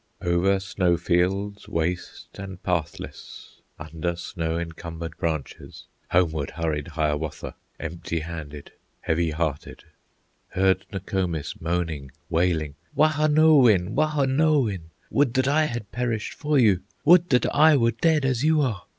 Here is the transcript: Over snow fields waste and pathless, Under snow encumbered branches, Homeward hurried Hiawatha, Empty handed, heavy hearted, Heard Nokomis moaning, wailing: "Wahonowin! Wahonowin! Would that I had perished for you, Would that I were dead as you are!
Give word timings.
Over 0.23 0.59
snow 0.59 0.97
fields 0.97 1.67
waste 1.69 2.39
and 2.39 2.63
pathless, 2.63 3.61
Under 3.77 4.15
snow 4.15 4.57
encumbered 4.57 5.15
branches, 5.17 5.85
Homeward 6.09 6.49
hurried 6.49 6.87
Hiawatha, 6.87 7.53
Empty 7.79 8.21
handed, 8.21 8.71
heavy 9.01 9.29
hearted, 9.29 9.83
Heard 10.47 10.87
Nokomis 10.91 11.61
moaning, 11.61 12.09
wailing: 12.31 12.73
"Wahonowin! 12.97 13.93
Wahonowin! 13.93 14.89
Would 15.11 15.35
that 15.35 15.47
I 15.47 15.65
had 15.65 15.91
perished 15.91 16.33
for 16.33 16.57
you, 16.57 16.81
Would 17.05 17.29
that 17.29 17.45
I 17.53 17.77
were 17.77 17.91
dead 17.91 18.25
as 18.25 18.43
you 18.43 18.59
are! 18.61 18.85